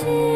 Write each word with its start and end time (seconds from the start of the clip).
see. 0.00 0.29